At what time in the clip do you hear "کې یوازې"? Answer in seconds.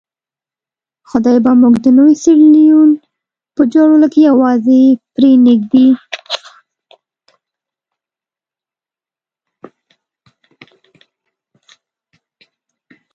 4.13-4.81